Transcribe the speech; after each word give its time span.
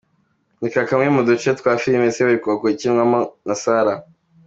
Reba 0.61 0.81
Kamwe 0.89 1.07
mu 1.15 1.21
duce 1.27 1.49
twa 1.59 1.71
filime 1.83 2.05
Seburikoko 2.15 2.65
ikinwamo 2.75 3.19
na 3.47 3.55
Sarah. 3.63 3.99